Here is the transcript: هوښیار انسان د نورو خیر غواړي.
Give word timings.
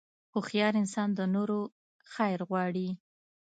هوښیار 0.33 0.73
انسان 0.81 1.09
د 1.13 1.19
نورو 1.35 1.59
خیر 2.13 2.39
غواړي. 2.49 2.87